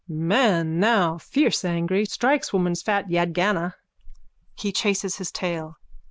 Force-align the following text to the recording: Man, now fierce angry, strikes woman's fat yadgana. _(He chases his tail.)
Man, 0.07 0.79
now 0.79 1.19
fierce 1.19 1.63
angry, 1.63 2.05
strikes 2.05 2.51
woman's 2.51 2.81
fat 2.81 3.11
yadgana. 3.11 3.75
_(He 4.57 4.73
chases 4.75 5.17
his 5.17 5.31
tail.) 5.31 5.75